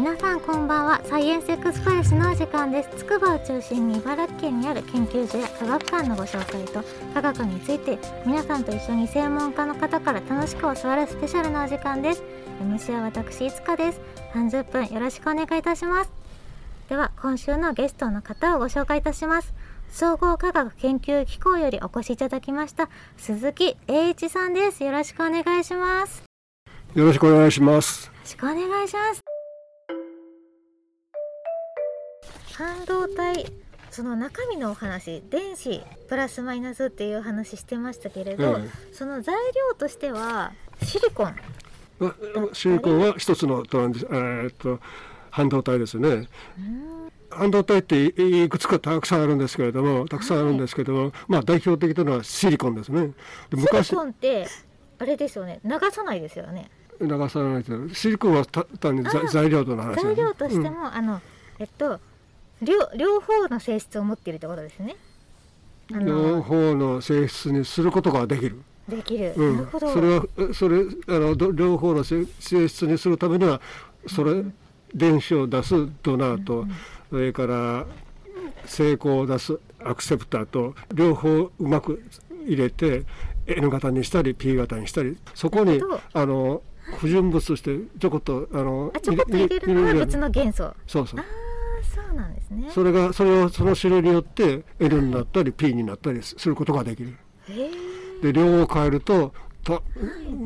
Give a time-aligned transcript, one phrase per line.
[0.00, 1.02] 皆さんこんばんは。
[1.04, 2.88] サイエンスエクスプレスのお時間です。
[2.96, 12.22] 筑波を中心に茨城県にある研究所や科学館のご紹介と科学について皆さんと一緒に専門家の方から楽しく教わるスペシャルなお時間です。
[12.62, 14.00] MC は私いつかです
[14.32, 16.10] 30分よろしくお願いいたします
[16.88, 19.52] では今週のゲストの方をご紹介いたします。
[19.90, 22.88] 総合科学研究機構よりお越しいただきました
[23.18, 24.82] 鈴木英一さんです。
[24.82, 26.22] よろしくお願いします。
[26.94, 28.06] よろしくお願いします。
[28.06, 29.39] よろしくお願いします
[32.60, 33.46] 半導体
[33.90, 40.52] その中身のお話電子プラスマイナスっていう話してましたけれど、えその材料としては
[40.82, 41.34] シリコン。
[41.98, 42.14] ま
[42.52, 44.78] シリコンは一つのトランジ、えーっと
[45.30, 46.28] 半導体ですね。
[47.30, 53.12] 半導体っていいくつかたくさんあるんですけれどもたくさんあるんですけども、まあ代表的なのはシリコンですね。
[53.48, 54.46] でシリコンって
[54.98, 55.60] あれですよね。
[55.64, 56.70] 流さないですよね。
[57.00, 60.14] 流さないとシリコンはた単に材料との話ですね。
[60.14, 60.74] 材料としてうん。
[60.74, 61.22] も、あの
[61.58, 62.00] えっと
[62.62, 64.96] 両両方の性質を持っているってことですね。
[65.92, 68.60] あ両の方の性質にすることができる。
[68.88, 69.56] できる、うん。
[69.56, 69.92] なるほど。
[69.92, 73.60] それはそれあのど両方の性性質にするためには
[74.06, 74.44] それ
[74.94, 76.66] 電子を出すドナーと、
[77.10, 77.86] それから
[78.66, 82.02] 成功を出すアクセプターと両方うまく
[82.44, 83.04] 入れて
[83.46, 85.80] N 型にしたり P 型にしたりそこに
[86.12, 86.62] あの
[86.98, 90.64] 不純物としてちょこっとあのあちょこっと入れるのは別の元素。
[90.64, 91.20] あそうそう
[91.94, 92.70] そうなんですね。
[92.70, 97.16] それがそれをその種類によって N になったり P になったりすることができる。
[98.22, 99.32] で量を変えると
[99.64, 99.82] た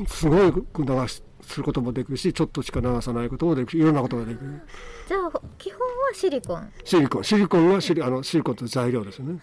[0.07, 4.63] すごい流しすることもできるしちょっとしか流さないこともできるしいろんなことができる。
[5.07, 6.73] じゃあ基本はシリコン。
[6.85, 7.25] シリコン。
[7.25, 9.41] シリコンがシリあのシリコンという材料ですよね、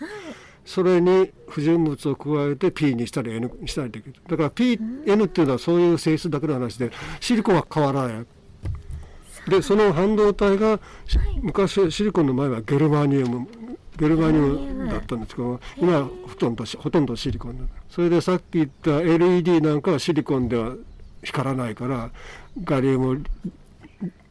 [0.66, 4.16] それに不純物を加えて P にしたり N にしたりできる。
[4.28, 8.26] だから PN っていうのはそういう性質だけの話でシリコンは変わらない
[9.48, 13.48] でその半導体が、し昔シリコンの前はゲルマニウム
[13.98, 17.58] ゲルマニウムだったんですけど今はほとんどしほとんどシリコン。
[17.58, 20.74] だそれでさっき言った LED なんかはシリコンでは
[21.24, 22.10] 光らないから
[22.64, 23.24] ガリウム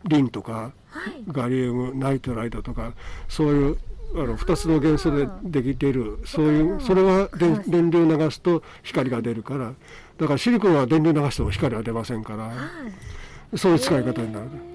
[0.06, 1.22] リンとかはい。
[1.28, 2.92] ガリウムナイトライトとか
[3.28, 3.78] そういう
[4.15, 9.72] あの2つの元素でできているそういうそれは電電流流すと光が出るから。
[10.19, 12.44] だからシリコンは電流流しても光は出ませんから。
[12.44, 12.53] は
[13.53, 13.59] い。
[13.59, 14.69] そういう使い方になる。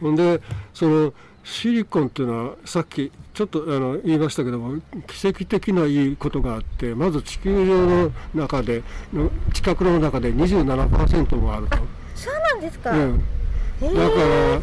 [0.00, 0.40] ほんで
[0.72, 1.12] その
[1.44, 8.82] シリコンっていうのはさっきちょっとあの言いましたけども奇跡的ないいことがあってまず地球上の中で
[9.12, 11.78] の地殻の中で27%もあると。
[12.14, 14.60] そうなんですか、だから、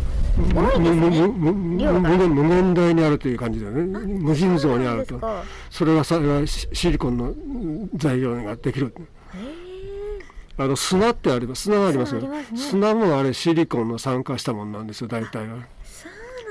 [2.28, 3.84] 無限大にあるという感じだよね。
[3.84, 5.20] 無尽蔵にあると。
[5.72, 8.94] それはさシシリコンのうん材料ができる。
[10.58, 11.64] あの砂ってあります。
[11.64, 15.08] 砂がありますよね砂もあれシリコンの酸化したものなんですよ。
[15.08, 15.58] 大体は。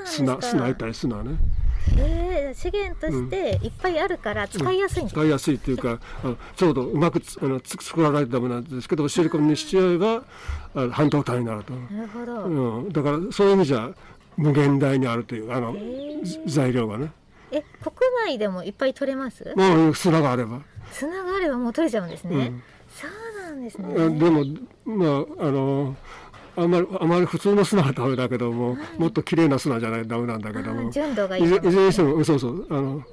[0.05, 1.37] 砂か砂いったり砂ね。
[1.97, 10.23] へえ資源としていっぱいあるから使いやすいんです、使いやすいっていうか、あのちょうどうまくつあのつ作られたものなんですけど、シリコンにしちゃえば
[10.75, 11.73] あ半導体になると。
[11.73, 13.89] なるほど、うん、だからそういう意味じゃ
[14.35, 17.11] 無限大にあるというあのへえず材料がね。
[17.51, 17.95] え国
[18.25, 19.53] 内でもいっぱい取れます？
[19.55, 20.61] もう砂があれば。
[20.91, 22.63] 砂があればもう取れちゃうんですね、うん。
[22.89, 23.87] そうなんですね。
[23.93, 24.43] あでも
[24.85, 25.05] ま
[25.41, 25.95] ああの
[26.55, 31.43] あんまりあまり普通の砂はダメだけども、もっと綺麗な砂じゃないとダメなんだけどもあ純度がいい。
[31.43, 33.03] いずれにしてもそうそうあの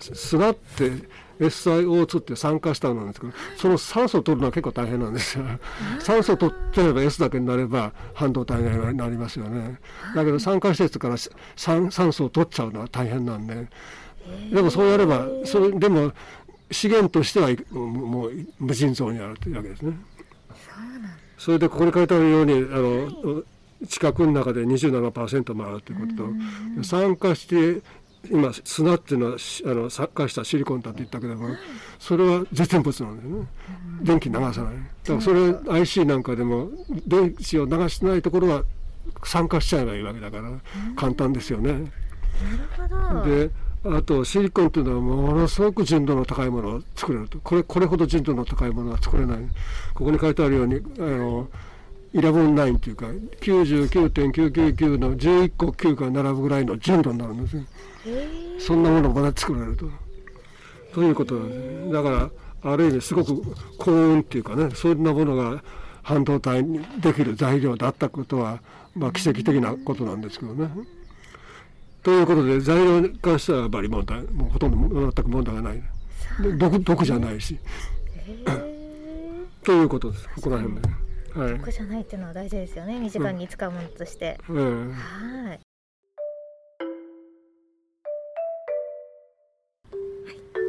[0.00, 0.92] す砂って
[1.40, 5.44] SiO2 って酸化したのなんですけどその酸素を取るのは結構大変なんですよ。
[6.00, 9.78] 酸素を取っちゃえば S だけになれば半導体になりますよね。
[10.16, 11.16] だけど酸化施設から
[11.54, 13.68] 酸酸素を取っちゃうのは大変なんで。
[14.52, 16.12] でもそうやればそれでも
[16.70, 19.96] 資源としてはもう無尽蔵にあるというわけですね。
[21.38, 23.42] それでここに書いてあるようにあの、
[23.86, 27.80] 地殻の中で27%もあるということと、酸化して
[28.30, 31.48] 今砂っていうのはしあの酸化したシリコンだって言ったけども、
[31.98, 33.48] それは絶縁物なんだよね。
[34.02, 34.52] 電気流さない。
[34.54, 34.74] だか
[35.14, 36.70] らそれ IC なんかでも
[37.06, 38.64] 電子を流してないところは
[39.24, 40.50] 酸化しちゃえばいいわけだから
[40.96, 41.90] 簡単ですよね。
[42.78, 43.50] なるほどで
[43.96, 47.38] あとシリコンっていうのはものすごく純度の高いものを作れると。
[47.40, 49.38] これこれほど純度の高いものは作れない。
[49.94, 51.48] ここに書いてあるようにあの
[52.14, 53.06] 119っていうか
[53.40, 57.66] 99.999の11個9が並ぶぐらいの純度になるんですよへ
[58.56, 59.86] えそんなものをまだ作れると。
[60.94, 62.30] ということなんですだか
[62.62, 63.42] らある意味すごく
[63.78, 65.62] 幸運っていうかねそんなものが
[66.02, 68.60] 半導体にできる材料だったことは、
[68.96, 70.70] まあ、奇跡的なことなんですけどね。
[72.02, 75.82] ということで材料に関してはやっぱり問題もうほとんど全く問題がない。
[76.40, 77.54] で毒毒じゃないし。
[77.54, 77.58] へ
[78.46, 78.78] え
[79.64, 80.28] ということです。
[80.36, 80.88] ここら辺で、
[81.34, 81.58] はい。
[81.58, 82.98] 得じゃないっていうのは大事ですよね。
[82.98, 84.92] 身近に使うものとして、うん。
[84.92, 84.96] は
[85.44, 85.48] い。
[85.48, 85.60] はい。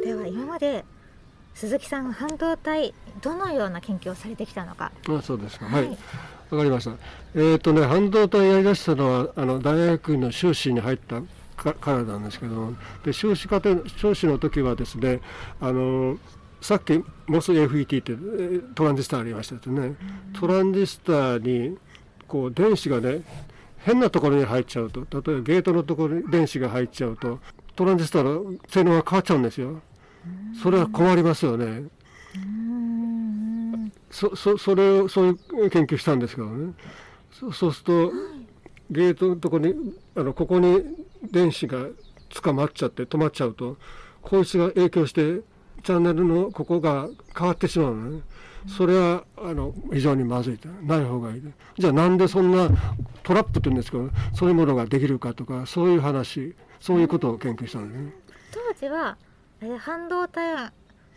[0.04, 0.84] では今まで
[1.60, 4.94] 鈴木さんが半導体どのような研究をされてきたのか？
[5.10, 5.66] あそうですか。
[5.66, 5.90] はい。
[6.52, 6.94] わかりました。
[7.36, 11.22] えっ、とね半導体やりだしたのはあの大学院の修士に入った
[11.58, 12.74] かからなんですけども
[13.04, 15.20] で修士課程修士の時はですね
[15.60, 16.18] あの
[16.62, 16.94] さっき
[17.28, 19.98] MOSFET ってえートランジスタありましたよね。
[20.40, 21.78] トランジスタに
[22.26, 23.22] こう電子がね
[23.80, 25.02] 変なところに入っちゃうと。
[25.02, 27.40] 例えばゲートのところに電子が入っちゃうと
[27.76, 29.82] トランジスタの性能が変わっちゃうんですよ
[30.62, 31.84] それは困りますよね。
[34.12, 35.30] そそそれをそうい
[35.66, 36.74] う研究したんですけどね。
[37.32, 38.14] そそうすると
[38.90, 39.74] ゲートのとこに
[40.16, 40.84] あのここに
[41.32, 41.86] 電子が
[42.42, 43.78] 捕まっちゃって止まっちゃうと
[44.22, 45.42] こいつが影響して
[45.84, 47.08] チャンネルのここが
[47.38, 48.22] 変わってしまうのね。
[48.68, 50.68] それはあの非常にまずいと。
[50.68, 51.42] ない方がいい
[51.78, 52.70] じゃあなんでそんな
[53.24, 58.14] トラップって言うんですけどそういうものができるかとかそういう話そういうことを研究したんですね
[58.52, 59.18] 当時は
[59.62, 60.72] えー半導体は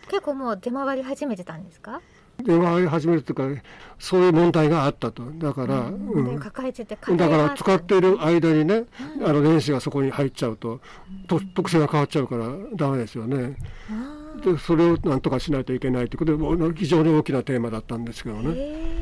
[0.09, 2.01] 結構もう出回り始めてたんですか、
[2.43, 3.63] 出回り始めるというか
[3.99, 5.23] そういう問題があったと。
[5.39, 6.25] だから、うん。
[6.25, 8.85] で抱えててだから使っている間にね、
[9.19, 9.27] うん。
[9.29, 10.81] あの電子がそこに入っちゃうと
[11.29, 13.57] と特性が変わっちゃうからダメですよね。
[13.91, 18.55] あでそれをなんとかしないといけないということで非常に大きなテーマだったんですけどーね。
[18.57, 18.93] へ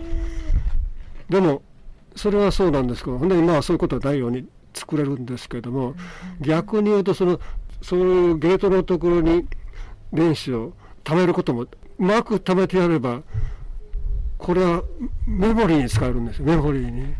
[1.31, 1.63] でも
[2.17, 5.95] それはそうなんですけどほんで今はそういうことはないように作れるんですけども
[6.41, 7.41] 逆に言うとその
[7.83, 9.47] そういうゲートのところに
[10.13, 10.73] 電子を
[11.05, 11.69] 貯めることもう
[11.99, 13.23] まく貯めてやれば
[14.39, 14.83] これは
[15.27, 16.47] メモリーに使えるんですよ。
[16.47, 17.15] メモリーに。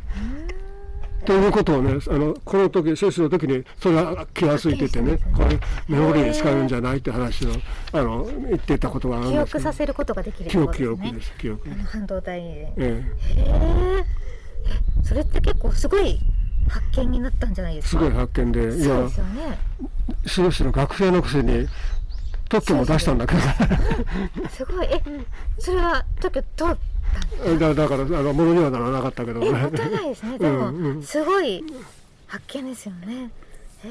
[1.25, 7.51] ということをねあのこの時修士の時にそれは気が付いててねこれメモリーに使えるんじゃないって話を
[7.93, 9.59] あの言ってたことがあるん記ですけど。
[9.59, 11.69] 憶させることができるって記憶記憶です記憶。
[11.71, 12.49] 半導体で。
[12.49, 13.05] へえ。
[13.37, 14.05] え。
[15.05, 16.19] それって結構すごい
[16.69, 18.05] 発見になったんじゃないですか？
[18.05, 19.59] えすごい発見でいやそうですよね
[20.27, 21.67] 修士の学生のくせに
[22.49, 23.41] 特許も出したんだけど
[24.51, 25.03] すごいえ
[25.59, 26.81] それは特許通ったんで
[27.37, 27.59] すか？
[27.59, 30.37] だだからあのものにはならなかったけどえ、ねもったいないですね。
[30.39, 31.65] でも、うんうんすごい
[32.27, 33.31] 発見ですよね。
[33.85, 33.91] へえ。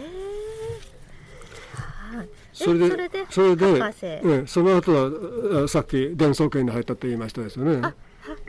[2.18, 2.30] はい。
[2.54, 3.98] それでそれで、それで博士。
[4.06, 7.94] ええその後はあさっき伝送圏に入ったと言いましたですよねあ、は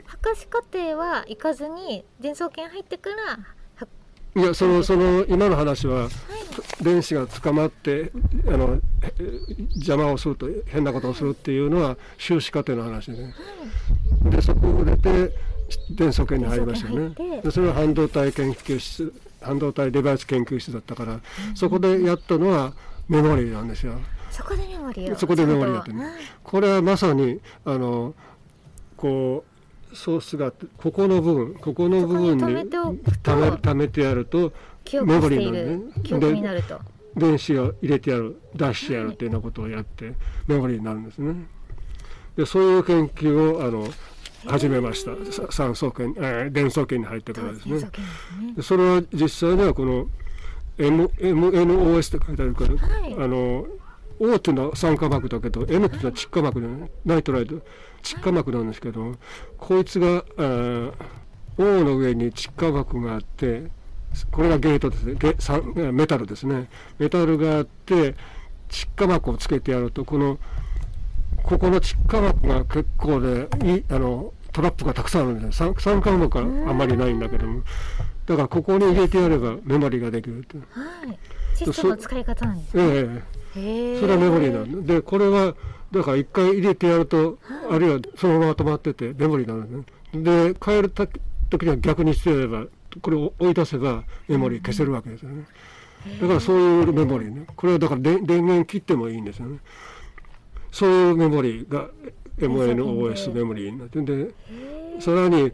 [0.05, 3.39] 博士課程は行かずに、伝送研入ってから、は
[4.35, 6.09] いやそのその今の話はい。
[6.83, 8.11] 電子が捕まって
[8.47, 9.13] あのへ
[9.75, 13.33] 邪魔をすると変なことをするっていうのは修士課程の話で、ね、
[14.25, 15.31] でそこを出て
[15.91, 17.41] 電素圏に入りましたよね。
[17.41, 21.19] でそれは半導体研究室半導体デバイス研究室だったから、
[21.55, 22.73] そこでやったのは
[23.07, 23.93] メモリーなんですよ。
[24.29, 25.17] そこでメモリーを。
[25.17, 26.03] そこでメモリーやってね。
[26.03, 26.13] はい。
[26.43, 28.13] これはまさにあの
[28.97, 29.50] こう
[29.93, 34.53] ソースがここの部分ここの部分にそこに貯めておくと貯めてやると
[34.93, 36.79] メモリーになると。
[37.15, 40.13] 電子を入れてやる出してやるっていうようなことをやって
[40.47, 41.45] メモリーになるんですね。
[42.35, 43.87] でそういう研究をあの
[44.45, 47.89] 始めましたさ酸素圏、えー、電素圏に入ってからですねね。
[48.55, 50.07] でそれは実際にはこの
[50.77, 53.67] M MNOS って書いてあるから、はいあの
[54.23, 57.55] O っていうのは酸化膜だけど N っていうのは窒化膜で、ね、ナイトライト
[58.01, 59.15] 窒化膜なんですけど
[59.57, 60.93] こいつがあー
[61.57, 63.63] O の上に窒化膜があって
[64.31, 68.15] これがゲートですねゲ酸メタルですねメタルがあって
[68.69, 70.37] 窒化膜をつけてやるとこの
[71.43, 77.63] ここの窒化膜が結構ねいいあのトラップがたくさんあるんですよ酸酸化膜はあんまりないんだけども
[78.25, 80.63] だからここに入れてやればメモリができるっては
[81.05, 81.17] い。
[81.55, 82.83] システムの使い方なんですね。
[83.57, 83.99] ええ。
[83.99, 85.53] それはメモリーなんででこれは
[85.91, 87.37] だから一回入れてやると、
[87.69, 87.77] あ。
[87.77, 90.51] るいはそのまま止まっててメモリーなんですね。
[90.51, 91.07] で変えるた
[91.49, 92.65] 時には逆にしてれば
[93.01, 95.45] これを追い出せばメモリー消せるわけですよね。
[96.21, 97.45] だからそういうメモリーね。
[97.55, 99.59] これはだから電電源切ってもいいんですよね。
[100.71, 101.89] そういうメモリーが
[102.37, 104.01] MNOS メモリーになって。
[104.01, 104.33] で
[104.99, 105.51] さらに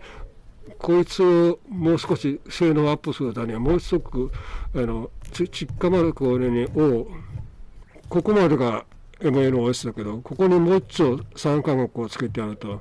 [0.78, 4.02] こいつをもう少し性能をアップするためにはもう一つ
[4.76, 7.08] あのち窒化丸く俺に O
[8.10, 8.86] ここまでが
[9.20, 12.80] MNOS だけどここにもう一丁酸化膜をつけてやると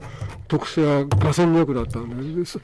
[0.48, 2.60] 特性はガソン力だったんです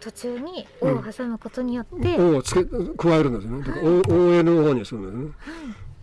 [0.00, 3.64] 途中に O を挟むことによって、O をつけ加えるんですよね。
[3.64, 5.32] だから O- ONO にするんですね。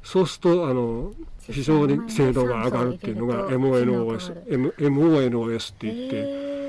[0.03, 1.11] そうするとあの
[1.41, 6.15] 非常に精度が上がるっていうのが MNOS M MONOS って言って。
[6.15, 6.59] へ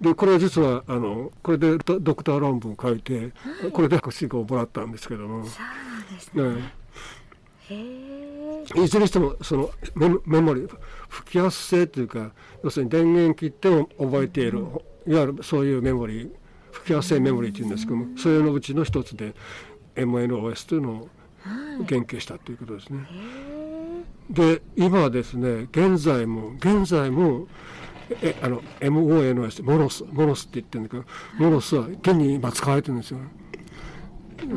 [0.00, 3.32] でこれは実はあのこれでドドクター論文書いて
[3.72, 6.42] これで博士号をもらったんですけども、ーそうですね。
[6.44, 6.72] ね。
[7.70, 8.17] へえ。
[8.76, 9.70] いずれにしてもその
[10.26, 10.66] メモリ
[11.08, 12.32] 吹きやす性というか
[12.62, 14.58] 要するに電源切っても覚えている
[15.06, 16.30] いわゆるそういうメモリー
[16.72, 19.34] 吹き合わせメモリーっていうんですけどもそれのうちの一つで
[19.96, 21.08] MNOS というのを
[21.86, 23.06] 研究したということですね。
[24.30, 27.46] で今はですね現在も現在も
[28.22, 31.04] えあの MONS モノスモノスって言ってるんだけど
[31.38, 33.20] モノスは現に今使われてるんですよ。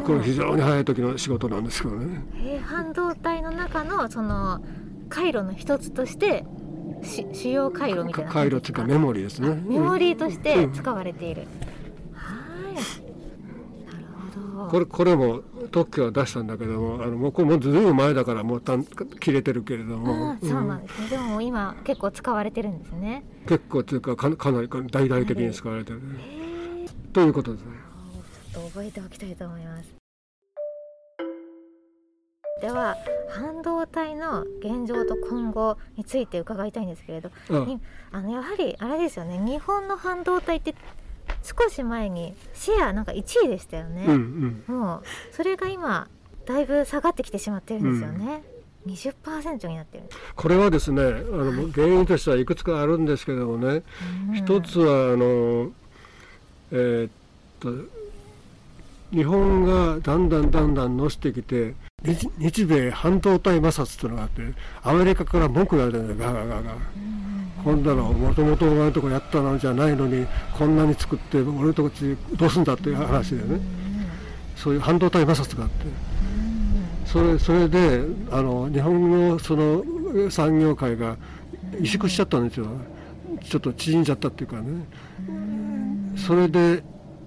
[0.05, 2.23] これ非常に早い時の仕事なんですけどね。
[2.35, 4.63] えー、半導体の中のその
[5.09, 6.45] 回路の一つとして
[7.03, 9.61] し主要回路みたいな回路っていうかメモリーですね。
[9.65, 11.47] メモリーとして使われている。
[12.13, 12.75] はい。
[12.75, 14.05] なる
[14.55, 14.69] ほど。
[14.69, 23.23] これこれも特許は出したんだけどもあのもうこれもうずいぶん前だからもうたん切れてるけれどもそうなんですね、でも今結構使われてるんですね。
[23.47, 26.87] 結構というかかかなり大々的に使われてる、へえ。
[27.13, 27.80] ということですね。
[28.53, 29.89] と覚えておきたいと思います。
[32.61, 32.95] では
[33.29, 37.67] 半導体の現状と今後について伺いたいんですけれど、うん。
[37.67, 37.81] に
[38.11, 39.39] あのやはりあれですよね。
[39.39, 40.75] 日本の半導体って
[41.41, 44.75] 少し前にシェアなんか1位でしたよね、うんうん。
[44.79, 46.07] もうそれが今
[46.45, 48.43] だいぶ下がってきてしまってるんですよね、
[48.85, 50.03] 20%になってる。
[50.35, 53.81] これはですねあの原因としてはいくつかあるんですけどもね、
[54.35, 55.71] 一つはあの
[56.71, 57.11] えーっ
[57.59, 58.00] と
[59.11, 64.41] 日本がだんだんだんだん乗してきて日日米半導体摩擦っていうのがあって
[64.83, 66.71] アメリカから文句言われてるんだよガーガーガーガ。
[66.71, 66.75] ー。
[67.63, 70.25] こんなのもともとお前のとこやったのじゃないのに
[70.57, 71.91] こんなに作って俺のとこ
[72.35, 73.61] どうすんだっていう話でね。
[74.55, 75.85] そういう半導体摩擦があって。
[77.05, 78.01] それそれで
[78.31, 79.83] あの日本のその
[80.31, 81.17] 産業界が
[81.73, 82.67] 萎縮しちゃったんですよ。
[83.43, 84.85] ちょっと縮んじゃったっていうかね。
[86.15, 86.83] それで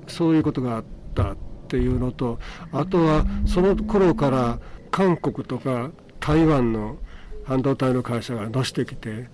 [0.06, 2.38] そういうことがあったっていうのと
[2.72, 4.58] あとはその頃から
[4.90, 5.90] 韓国とか
[6.20, 6.96] 台湾の
[7.44, 9.28] 半導体の会社がのしてきて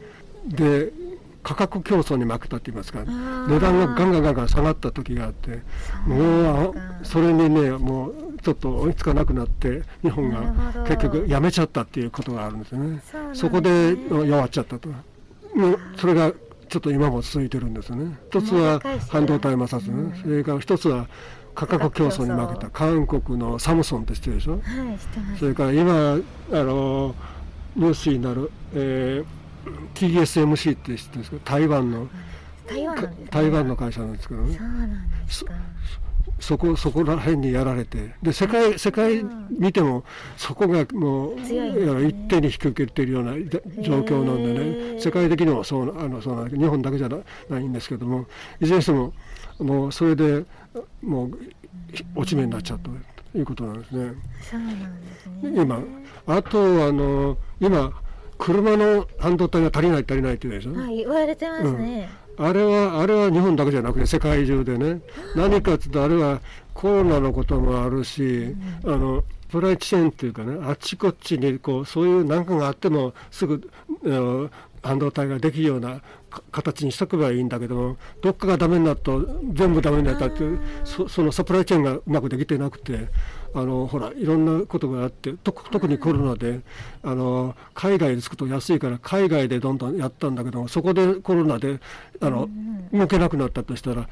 [0.46, 0.92] で
[1.42, 3.49] 価格競争に負けたって言いますかー。
[3.49, 5.62] 値段がガンガンガンガン下がった時があって
[6.06, 6.72] もうあ
[7.02, 13.00] それにねもうちょっと追いつかなくなって日本が結局やめちゃったっていうことがあるんですよね。
[13.04, 13.34] そね。
[13.34, 14.88] そこで弱っちゃったと。
[15.54, 16.32] もうそれが
[16.70, 18.16] ちょっっと今も続いてるんですよね。
[18.30, 21.08] 一つは半導体摩擦ね、それから一つは
[21.66, 24.52] 価格競争に負けた韓国のサムソンって知ってるでしょ？
[24.52, 24.62] はい
[25.38, 26.18] それから今あ
[26.52, 27.14] の
[27.76, 32.08] ニュースになる、えー、TSMC って知ってるんですけど台湾の
[32.66, 34.56] 台湾台湾の会社なんですけどね。
[34.56, 35.52] そうなんですか。
[36.38, 38.14] そこそこら辺にやられて。
[38.22, 39.22] で世界世界
[39.58, 40.04] 見ても
[40.36, 42.08] そこがもう、ね。
[42.08, 43.32] 一手に引き受けているような
[43.82, 44.54] 状況なんで
[44.94, 45.00] ね。
[45.00, 47.08] 世界的にもそうあのそうなんだけど日本だけじゃ
[47.50, 48.26] ないんですけども
[48.60, 49.12] いずれにしても
[49.58, 50.44] もうそれで
[51.02, 51.38] もう
[52.14, 52.90] 落ち目になっちゃうと
[53.38, 54.12] いうことなんですね。
[54.42, 55.62] そうなんですね。
[55.62, 55.80] 今
[56.26, 57.92] あとあの今
[58.38, 62.08] 車の半導体が足りない足りないって言うでしょ、はい言われてますね、
[62.38, 65.00] あれはあれは日本だけじゃなくて世界中でね。
[65.36, 66.40] 何かっていうとあれは
[66.72, 73.70] コロナのこともあるし、あのプライチェーンっていうかねあっちこっちにこうそういう何かがあってもすぐ
[74.04, 74.50] あの
[74.82, 76.00] 半導体ができるような
[76.52, 80.42] 形にしとけばいいんだけどもどっかがダメになると全部ダメになったって
[80.84, 83.08] そそのサプライチェーンがうまくできてなくて
[83.52, 86.60] あのほらいろんなことがあって特にコロナで
[87.02, 91.80] あの海外で作ると安いから海外でどんどんやったんだけどそこでコロナで
[92.20, 92.49] あの
[92.92, 94.08] 動けなくなったとしたら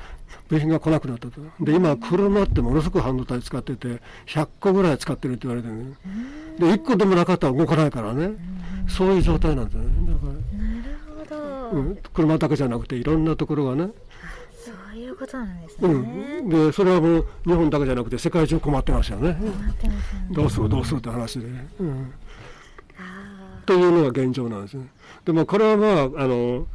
[0.48, 1.40] 部品が来なくなったと。
[1.60, 5.94] で今車ってものすごく半導体使ってて100個ぐらい使ってるって言われてね
[6.58, 8.36] で1個でもなかったら動かないからね。
[8.88, 9.88] そういう状態なんですよね。
[10.08, 10.57] だから。
[11.72, 13.90] うん、車だけじゃなくていろんなところがね、
[14.64, 20.28] そういうことなんですうね、ん、でそれはもう日本だけじゃなくて世界中困ってますよね、なってますよね。
[20.30, 21.46] どうするどうするって話で、
[21.80, 22.12] うん、
[22.98, 24.88] あというのが現状なんですね。
[25.24, 25.86] でもこれはま
[26.18, 26.66] ああの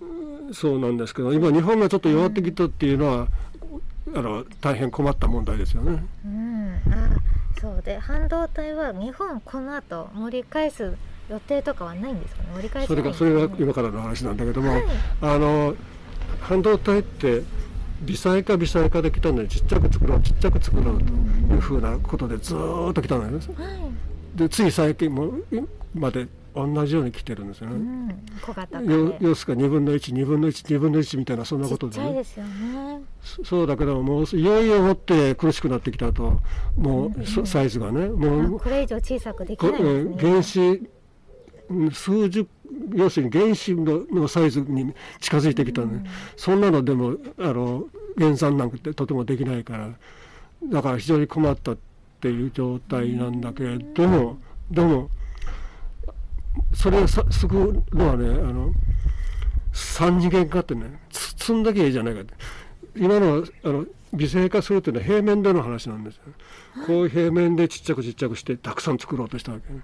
[0.00, 3.28] うんそうなんですけど今日本がちょっと弱ってきたっていうのは、
[4.14, 6.02] あの大変困った問題ですよね。
[6.26, 6.74] ーうん。
[6.92, 7.08] あ
[7.60, 7.82] そう。
[7.82, 10.94] で半導体は日本この後盛り返す
[11.32, 12.48] 予定とかはないんですかね？
[12.56, 14.84] 盛り返せそれがそれが今からの話なんだけども、はい。
[15.22, 15.74] あの
[16.40, 17.42] 半導体って
[18.02, 21.04] 微細化微細化できたのでちっちゃく作ろうちっちゃく作ろうと
[21.54, 23.38] いうふうなことでずーっと来たのよね。
[23.38, 23.70] は
[24.34, 25.32] い、でつい最近も
[25.94, 27.76] まで同じように来てるんですよね。
[27.76, 33.02] うん、小型化よで要するに2分の12分の12分の1みたいなそんなことで,、ね、ちゃいですよね。
[33.22, 36.40] そそうだけどもういよいよもって苦しくなってきたと。
[36.76, 38.06] もう、そサイズがね。
[38.06, 40.16] あもうこれ以上小さくできこないですね。
[40.18, 40.88] 原子うん
[41.92, 42.46] 数十
[42.94, 46.04] 要するに原子のサイズに近づいてきたね、
[46.36, 47.84] そんなのでもあの
[48.16, 49.90] 減産なんてとてもできないから
[50.64, 51.78] だから非常に困ったっ
[52.20, 54.38] ていう状態なんだけれども、
[54.70, 55.10] でも
[56.74, 58.72] それをさ救うのはねあの
[59.72, 62.34] 3次元化ってね積んだけいいじゃないかって。
[62.94, 66.22] 今のあの微細化するっていうのは平面での話なんですよ、
[66.86, 69.80] こういう平面でちっちゃくちっちゃくしてたくさん作ろうとしたわけね。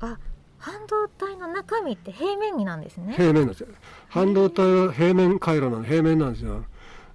[0.00, 0.18] あ
[0.66, 3.14] 半導体の中身って平面になんですね。
[3.16, 3.68] 平面なんですよ。
[4.08, 6.64] 半導体は平面回路なの平面なんですよ。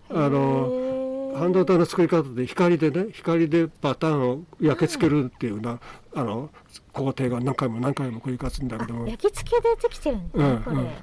[0.10, 5.80] あのの半導体の作り方で光でね光でパターンを焼き付けるっていうような、
[6.16, 6.50] あの
[6.94, 8.94] 工程が何回も何回も繰り返すんだけど。
[8.94, 10.62] も、焼き付けでできてるんですね、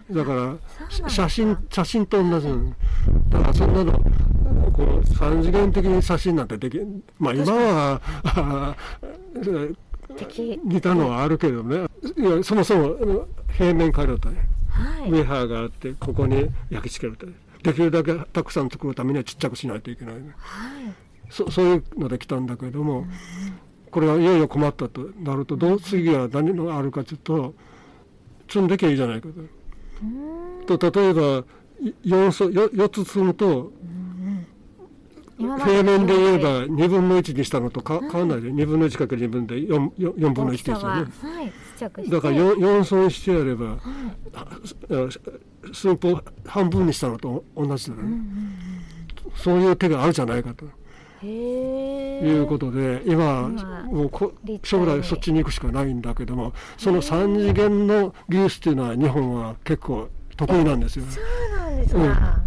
[0.09, 2.75] うんだから写真写真と同じなの
[3.29, 3.93] だからそんなの
[4.73, 6.81] こう三次元的に写真なんてでき
[7.19, 8.77] まあ今は
[10.65, 11.88] 似たのはあるけどね
[12.43, 13.27] そもそも
[13.57, 14.49] 平面回路とね。
[14.71, 15.11] はい。
[15.11, 17.27] ウェハーがあってここに焼き付けると
[17.63, 20.95] できるだけたくさん作るためにはちっちゃくしないといけないねはい。
[21.31, 23.07] そそういうので来たんだけども、
[23.91, 27.55] これはいよいよ困ったとなるとどう次は何があるかというと
[28.49, 30.67] 積んできゃいいじゃないかうーん。
[30.67, 30.79] と。
[30.79, 31.45] と例えば
[32.05, 33.73] 4, 層よ4つ積むと
[35.39, 38.51] 平面で言えば2分の1にしたのとか変わんないで。
[38.51, 41.53] 2分の 1×2 分で 4, 4分の1ですよね。
[41.81, 43.79] だから 4, 4層にしてやれば
[44.35, 44.47] あ
[45.73, 48.03] 寸法半分にしたのと同じだね、
[49.37, 50.67] そういう手があるじゃないかと。
[51.21, 54.33] いうことで今今もうこ
[54.63, 61.05] 将来そっちに行くしかないんだけどもその3次元の技術っていうのは日本は結構得意なんですよ。
[61.09, 62.41] そうなんですか、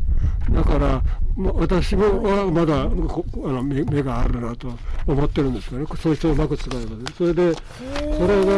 [0.51, 1.03] だから
[1.35, 4.71] ま私もはまだこあの目目があるなと
[5.07, 5.88] 思ってるんですけどね。
[5.97, 7.05] そいつをうまく使えばね。
[7.17, 7.59] それでこ
[8.27, 8.53] れが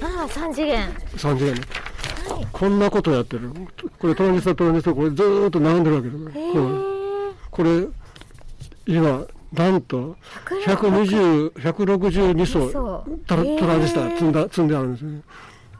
[0.00, 0.88] ああ三次元。
[1.16, 1.52] 3次元
[2.34, 2.46] はい。
[2.52, 3.50] こんなことやってる。
[3.98, 6.34] これトランジスタトランジスタこれずーっと並んでるわけだから。
[7.50, 7.86] これ
[8.86, 10.16] 今なんと
[10.66, 12.70] 160 120 162層
[13.26, 15.22] トランジスタ積んだ積んであるんですね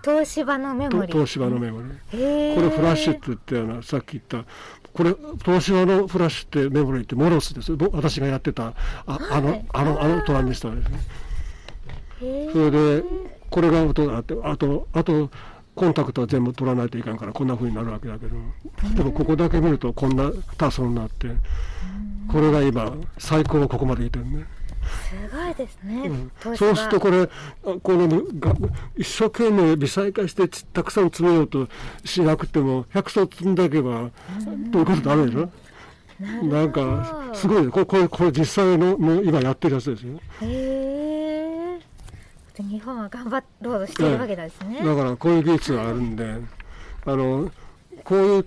[0.04, 4.44] 東芝のメモリと東芝のメモリこれフラッシュって言ったようなさっき言った
[4.92, 5.14] これ
[5.44, 7.76] 東芝のフラッシュってメモリってモロスです。
[7.76, 8.74] ぼ私がやってた
[9.06, 11.00] ああのあのあのトランジスタですね。
[12.52, 13.04] それで
[13.50, 15.30] これが音があってあとあと
[15.74, 18.37] コンタクトは全部取らないといかんからこんな風になるわけだけど。
[18.96, 21.28] でもここだけ見るとこんな多層になって
[22.28, 24.46] これが今最高ここまでいってるね、
[25.08, 26.32] すごいですね、うん。
[26.56, 27.28] そうするとこれあ
[27.82, 28.54] このが
[28.96, 31.68] 一生懸命微細化してちたくさん詰めようと
[32.04, 34.10] しなくても100層積んでいけば
[34.72, 35.50] ということになるでしょ
[36.46, 40.18] なんかすごいこれこれこれ実際のもう今やってるやつですよ。
[40.42, 41.78] へえ
[42.56, 46.34] で日本は頑張ろうとしてるわけですね、だからこういう技術があるんで
[47.06, 47.50] あの
[48.02, 48.46] こういう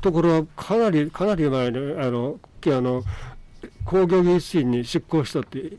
[0.00, 3.02] ところはかなりかなり前にあのきあの
[3.84, 5.72] 工業技術院に出向したって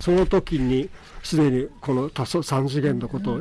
[0.00, 0.88] その時に
[1.22, 3.40] すでにこの多層三次元のことを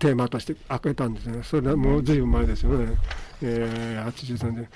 [0.00, 1.42] テーマとして開けたんですね。
[1.42, 2.94] それはもうずいぶん前ですよね、
[3.42, 4.68] えー、83年、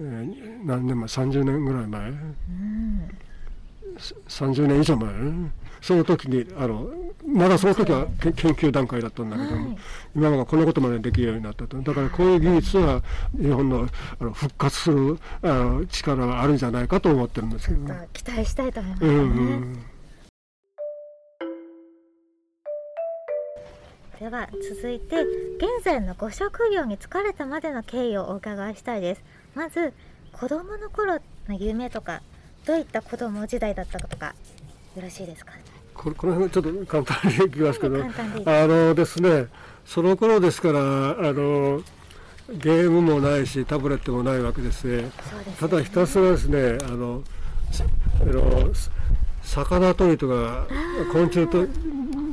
[0.00, 2.10] えー何年前？30年ぐらい前？
[2.10, 3.08] うん。
[4.28, 5.08] 30年以上前？
[5.12, 5.50] ね
[5.84, 6.88] その時にあの
[7.26, 9.78] まだその時はけ研究段階だったんだけども、はい。
[10.16, 13.02] 今はこのことまでできるようになったとだからこういう技術は
[13.38, 13.86] 日本の
[14.18, 17.80] あの復活するあの力はあるんじゃないかと思ってるんですけど。
[17.80, 18.08] ね。
[18.14, 19.18] 期待したいと思いますね、うん。
[19.18, 19.86] うん
[24.18, 25.22] では続いて
[25.58, 29.22] 現在のご職業に就かれたまでの経緯をお伺いしたいです。
[29.54, 29.92] まず
[30.32, 32.22] 子供の頃の夢とか
[32.64, 34.34] どういった子供時代だったかとか
[34.96, 35.52] よろしいですか
[35.94, 39.46] これこの辺ちょっと簡単にいきますけどあのですね
[39.86, 40.82] その頃ですからあ
[41.32, 41.82] の
[42.50, 45.10] ゲームもないしタブレットもないわけですね。
[45.54, 47.22] すただひたすらですねあの
[47.70, 47.84] さ
[48.20, 48.90] あのさ
[49.42, 50.66] 魚取りとか
[51.12, 51.66] 昆虫と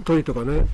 [0.03, 0.65] 取りとかね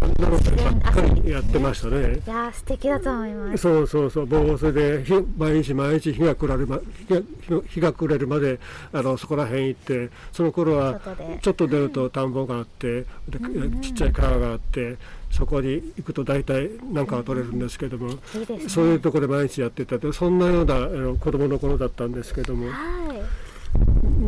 [0.00, 2.20] あんなのばっかりやってましたね。
[2.26, 3.58] いやー素敵だと思います。
[3.58, 8.58] そうそうそう、もうそれでひ毎日毎日日が暮れるま日が日が暮れるまで
[8.92, 11.00] あのそこら辺行って、その頃は
[11.42, 13.38] ちょっと出ると田んぼがあって、で
[13.80, 14.96] ちっちゃい川があって、
[15.30, 18.68] そこに行くと大体何かは取れるんですけども、いいですね。
[18.68, 19.98] そういうところで毎日やってた。
[19.98, 22.66] とそんなようなあの子供の頃だったんですけども。
[22.68, 22.74] はい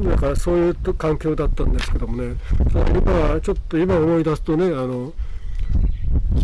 [0.05, 2.37] だからそういうと環境だったんですけどもね、
[2.73, 5.13] ただ今はちょっと今思い出すとね、あの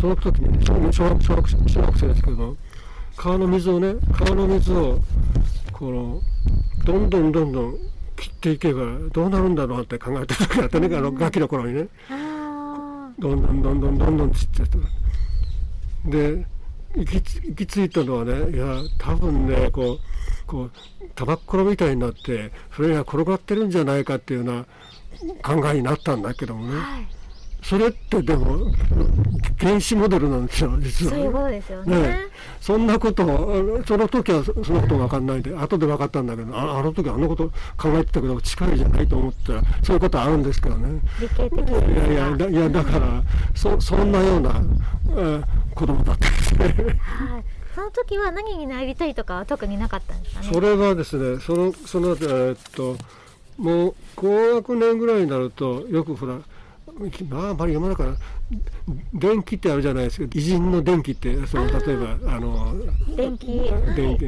[0.00, 2.56] その時に小小学小学生小学生ですけども、
[3.16, 4.98] 川の水をね、川の水を
[5.72, 6.20] この
[6.84, 7.78] どんどんどんどん
[8.16, 14.78] 切っていけばどうなるんだろうって考えてた時あってね、あのガキの頃にね、あどんどんどんどんどんどん散ってた。
[16.10, 16.44] で
[16.96, 19.98] 行きつ行き着いたのはねいや多分ねこう
[20.52, 20.70] こう
[21.14, 24.66] タバッコロみたいになってそれが転がってるんじゃないかっていうような
[25.42, 26.74] 考えになったんだけどもね。
[26.74, 27.06] ーはい。
[27.62, 28.58] それってでも
[29.56, 32.02] 原子モデルなんですよ実は、そういうことですよね。
[32.02, 32.18] ね
[32.60, 41.00] そんなことをその時はそそのこと分かんないで後で分かったんだけどああの時あんなこと考えてたけど近いじゃないと思ったらそういうことはあるんですけどね。
[41.20, 43.22] 理系的いやいやだいやだから
[43.54, 44.62] そそんなような、
[45.10, 46.64] えー子供だったんですね。
[46.98, 50.48] はいその時は何になりたいとかは特になかったんですかね？
[50.52, 52.96] それはですねそのそのえーっと
[53.58, 56.34] もう高学年ぐらいになるとよくほら
[57.28, 58.14] まああまり読まないから
[59.14, 62.74] 電気ってあるじゃないですか偉人の電気ってその例えばあの
[63.16, 63.46] 電気。
[63.96, 64.26] 電気。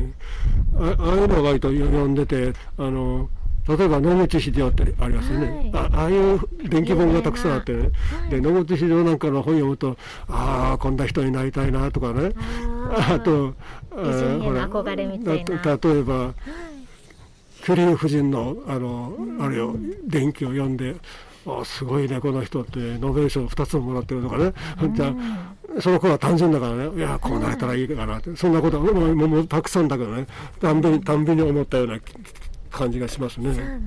[0.79, 3.29] あああいうのを割と読んでてあの
[3.67, 5.71] 例えば野口英世ってありますよね、はい。
[5.73, 7.89] あああいう電気本がたくさんあってね、は
[8.29, 8.31] い。
[8.31, 9.97] で野口英世なんかの本読むと
[10.29, 12.33] ああこんな人になりたいなとかね。
[12.91, 13.55] あ あと
[13.91, 14.67] ほら。
[14.67, 16.35] 例えば
[17.65, 19.75] キュリー夫人のあの、あれを
[20.07, 20.97] 電気を読んで
[21.47, 24.53] あすごいねこの人ってノーベル賞2つももらってるとかね、
[24.93, 26.91] じゃあその頃は単純だからね。
[26.97, 28.37] いやこうなれたらいいかなって。
[28.37, 30.27] そんなことはもうもうもうたくさんだけどね。
[30.61, 31.99] たんびにたんびに思ったような
[32.75, 33.49] 感じがしますね。
[33.49, 33.81] ですね。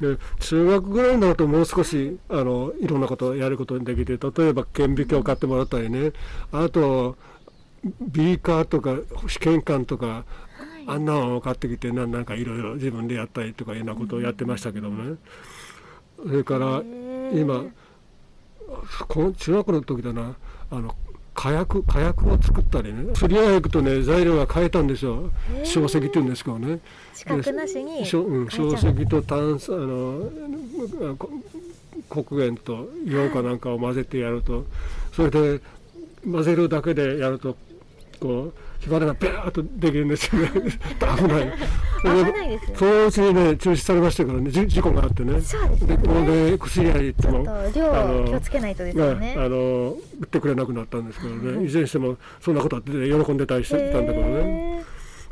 [0.00, 6.12] で中学ぐらいになるともう少しあのいろんなことをやることにできて例えば顕微鏡を買ってもらったりね。
[6.52, 7.16] あと
[8.00, 8.96] ビーカーとか
[9.28, 10.24] 試験管とか
[10.86, 15.16] あんなのを買ってきてななんかいろいろ自分でやったりとかいうようなことをやってましたけどもね。
[16.22, 16.82] それから
[17.32, 17.64] 今
[19.36, 20.36] 中学の時だな。
[20.70, 20.94] あの
[21.34, 23.12] 火薬火薬を作ったりね。
[23.14, 25.30] 釣り屋行くとね材料が変えたんですよ。
[25.64, 26.80] 硝石っていうんですけどね。
[27.14, 31.16] 硝石と炭素あの
[32.08, 34.64] 黒鉛と硫黄かなんかを混ぜてやると
[35.12, 35.60] それで
[36.30, 37.56] 混ぜるだけでやると
[38.20, 40.48] こう火花がビャーッとできるんですよね。
[41.18, 41.52] 危ない
[42.00, 44.50] そのうちにね中止されましたからね。
[44.50, 45.40] じ事故があってね。
[45.40, 49.34] そうですでこで薬屋に行っても量を気をつけないとですよね。
[49.36, 51.64] あの売ってくれなくなったんですけどね。
[51.64, 54.78] いずれにしてもそんなことあって喜んでたりしてたんだけどね。
[54.78, 54.84] へ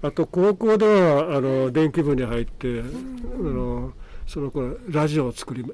[0.02, 2.82] あと高校ではあの電気部に入って、あ
[3.38, 3.92] の
[4.26, 5.64] その頃ラジオを作り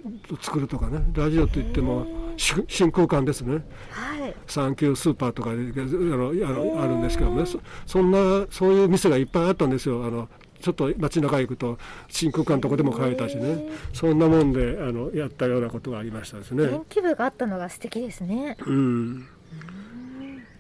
[0.41, 1.01] 作るとかね。
[1.13, 3.57] ラジオといってもし真空管ですね。
[3.57, 4.35] ーはい。
[4.47, 7.45] サンキュースーパーとかであのあのあるんですけどね。
[7.47, 10.05] そそんなそういう店がいっぱいあったんですよ。
[10.05, 10.29] あの
[10.61, 13.69] ちょっと街中行くと真空管とかでも買えたしね。
[13.93, 16.67] そんなもんであのやったようなことがありましたですね。
[16.67, 16.85] 電。
[16.89, 18.57] 気部があったのが素敵ですね。
[18.67, 19.27] うん。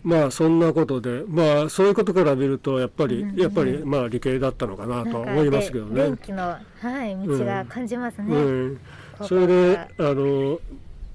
[0.04, 5.94] まあそんなことでまあそういうことから見るとやっぱり、うんうんやっぱりまあ理系だったのかなと思いますけどね。
[5.94, 6.60] で電気のは
[7.06, 8.76] い道が感じますね、うん、
[9.12, 10.60] ここそれでがあの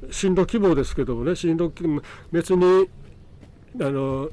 [0.09, 2.89] 進路希望ですけどもね進路希望別に
[3.79, 4.29] あの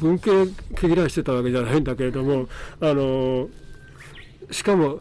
[0.00, 0.30] 文系
[0.74, 2.46] 毛嫌いしてたわけじゃないんだけれども
[2.80, 3.48] あの
[4.50, 5.00] しかも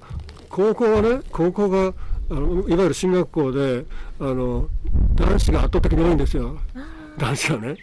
[0.50, 1.94] 高校はね高校が
[2.30, 3.86] あのいわゆる進学校で
[4.20, 4.70] あの
[5.16, 6.58] 男子が圧倒的に多いんですよ
[7.18, 7.78] 男子がね。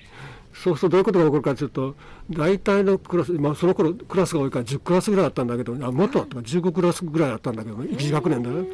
[0.54, 1.94] そうするとどういうことが起こるかというと
[2.30, 8.68] 大体のクラス、まあ、その頃クラスが多いから10クラスぐらいあったんだけどあもっとあったか15クラスぐらいあったんだけど1学年でね。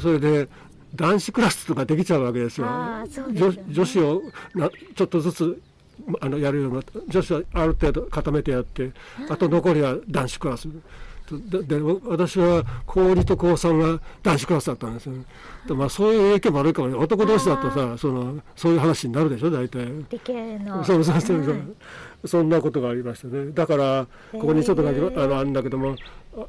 [0.00, 0.48] それで
[0.94, 2.66] 男子クラスとかできちゃうわけですよ。
[3.08, 4.22] すよ女ね女子を
[4.54, 5.62] なちょっとずつ
[6.20, 8.92] あのやるようにな女子はある程度固めてやって
[9.28, 10.68] あと残りは男子クラス。
[11.30, 15.24] でで私は高2と高3が男子クラスだったんですよ、ね。
[15.66, 16.88] でまあそういう影響もあるかも。
[16.88, 19.86] ね男同士だとさそのそういう話になるでしょ大体。
[20.10, 21.60] 理系のそうそうそうそう、はい
[22.24, 23.50] そんなことがありましたね。
[23.52, 25.24] だからここにちょっとだけ、へー。
[25.24, 25.96] あのあるんだけども
[26.36, 26.46] あ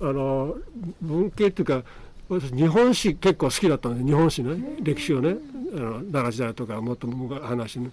[0.00, 0.56] あの
[1.02, 1.82] 文系っていうか
[2.30, 4.76] 私日本史結構好きだったんです日本史ね。
[4.82, 5.36] 歴史をね。
[5.72, 7.90] あの奈良時代とかもっと昔話ね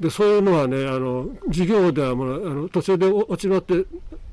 [0.00, 3.84] でそういうのはねあの授業ではもうあの途中で落ちまって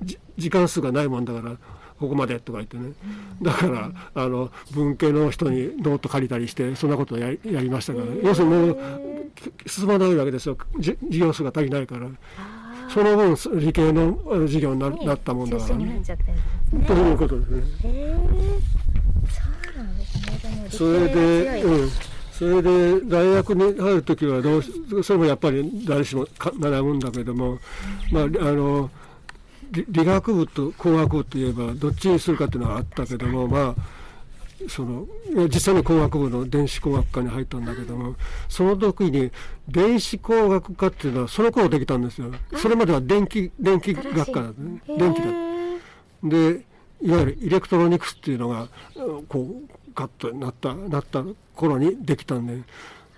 [0.03, 1.55] じ時間数がないもんだから
[1.99, 2.93] ここまでとか言ってね。
[3.41, 8.77] だからあの文系の人にノート借りたりしてそんなことをやりやりましたから、ね、要するにもう
[9.65, 10.57] 進まないわけですよ。
[10.77, 12.07] じ授業数が足りないから。
[12.37, 15.75] あその分理系の授業になったもんだから。
[15.75, 16.01] ね
[16.85, 17.63] ということですね。
[20.69, 21.89] それで、うん、
[22.37, 24.71] それで大学に入る時はどうし
[25.03, 27.59] それもやっぱり誰しもか悩むんだけども、
[28.11, 28.91] まああの
[29.71, 35.05] 理理学部と工学部といえばどっちにするかっていうのはあったけどもまあその
[35.47, 38.15] 実際に工学部の電子工学科に入ったんだけども
[38.49, 39.31] その時に
[39.69, 42.31] 電子工学科っていうのはその頃できたんですよ。
[42.57, 45.27] それまでは電気電気学科だったね電気だ。
[46.23, 46.65] で
[47.01, 51.23] いわゆるイレクトロニクスっていうのがうんこうガッとなったなった
[51.55, 52.63] 頃にできたんで。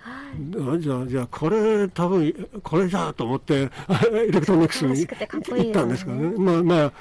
[0.08, 3.70] あじゃあじゃあこれ多分これじゃと思って
[4.12, 6.32] エレクトロニクスに行ったんですからね。
[6.38, 6.92] まあまあ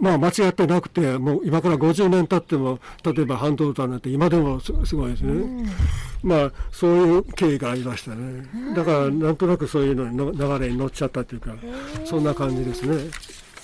[0.00, 5.66] まあ間違ってなくてもう今から50年経っても例えば半導体なんて今でもすごいですね、うん、
[6.22, 8.46] まあそういう経緯がありましたね。
[8.74, 11.54] だからなんとなくそういうのに流れに乗っちゃったというか
[12.04, 13.10] そんな感じですね。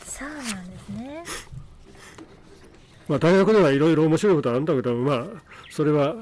[0.04, 0.65] そうなんですね
[3.08, 5.24] まあ大学ではいろいろ面白いことあるんだけどまあ
[5.70, 6.14] それは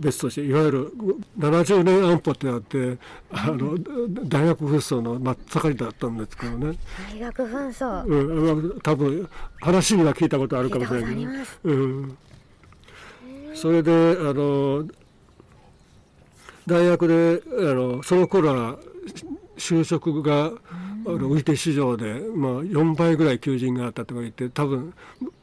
[0.00, 0.92] 別としていわゆる
[1.38, 2.98] 70年安保ってあって
[3.30, 3.76] あの
[4.24, 6.78] 大学紛争の真っ盛りだったんですけどね。
[7.12, 8.04] 大学紛争。
[8.04, 9.28] うん多分
[9.60, 11.30] 話には聞いたことあるかもしれないけど、
[11.64, 12.18] うん、
[13.54, 14.86] それであの
[16.66, 18.78] 大学であのその頃は
[19.56, 20.52] 就職が、
[21.06, 24.94] あの売り手市場で、まあ、4倍ぐらい求人があったとか言って多分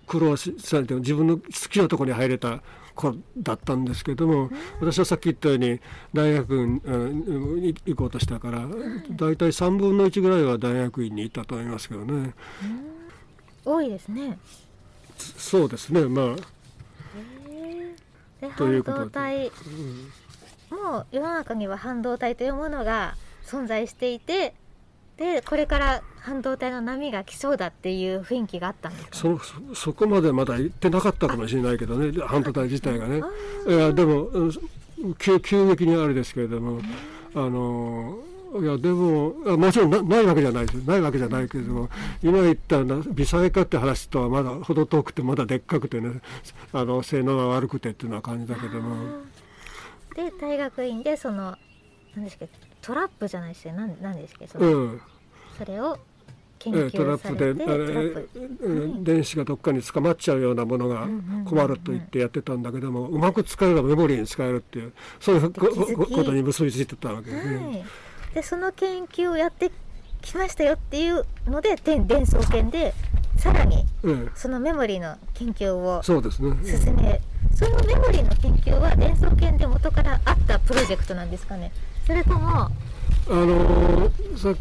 [0.07, 2.61] 苦労されて自分の好きなところに入れた
[2.95, 4.49] 子だったんですけども、
[4.81, 5.79] 私はさっき言ったように
[6.13, 8.67] 大学に行こうとしたから
[9.11, 12.33] 大体3分の1ぐらいは大学院に行ったと思いますけどね。
[13.63, 14.37] 多いですね。
[15.17, 16.35] そうですねま
[18.41, 18.47] あ。
[18.57, 19.51] ということで。
[20.71, 24.53] もう世の中には半導体というものが存在していて
[25.21, 29.39] でこれから半導体の波が来そうだっていう雰囲気があったんですそ
[29.75, 33.21] そこまでまだ言ってなかったかもしれないけどね半導体自体がね。
[33.67, 34.29] いやでも
[35.19, 36.79] 急急激にあれですけれども、
[37.35, 38.17] あの
[38.61, 40.75] いやでももちろんなないわけじゃないです。
[40.87, 41.89] ないわけじゃないけれども
[42.23, 46.19] 今言った微細化って話とはまだ程遠くてまだでっかくてね
[46.73, 49.21] あの性能が悪くてっていうような感じだけども。
[50.15, 51.55] で大学院でその
[52.15, 52.45] 何ですか
[52.81, 55.01] トラップじゃないですよ何何ですかその、うん、
[55.57, 55.97] それを
[56.59, 61.07] 研究トラップで、えー、電子がどっかに捕まっちゃうようなものが
[61.45, 67.55] 困ると言ってやってたんだけども、うまく使えばメモリーに使えるっていうそういうことに結びついてたわけですね。
[67.55, 67.83] はい、
[68.35, 69.71] でその研究をやって
[70.21, 72.93] きましたよっていうので伝送研で
[73.37, 73.85] さらに
[74.35, 77.21] そのメモリーの研究を進め、そうですね。
[77.55, 81.71] そのメモリーの研究は伝送研で元からあったプロジェクトなんですかね。
[82.05, 82.71] それともあ
[83.29, 84.53] のさ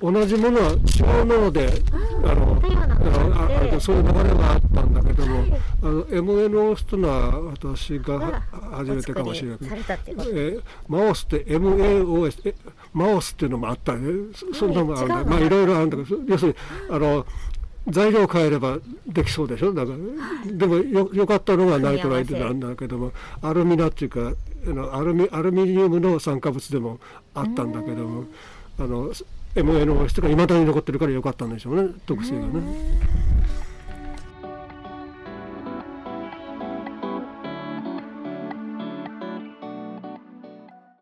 [0.00, 1.68] 同じものは違うもので
[2.24, 2.60] あの
[3.34, 5.52] ああそういう流れがあったんだけども、はい、
[5.82, 9.58] あの MNO スというのは私が初めてかもしれない。
[10.34, 12.54] えマオスって MAOS
[12.92, 14.34] マオスっていうのもあったね。
[14.52, 15.24] そんなのもあるんだ。
[15.24, 16.56] まあいろいろあるんだけど要するに
[16.90, 17.26] あの
[17.88, 19.72] 材料変えればできそうでしょ？
[19.72, 24.32] だから、でもよよかったのがナイトライトなんだけどもアルミナっていうか
[24.66, 26.98] あのアルミアルミニウムの酸化物でも
[27.34, 28.24] あったんだけども
[28.78, 29.12] あの
[29.54, 32.50] MA の質がいまだに残ってるから良かったんでしょうね特性がね。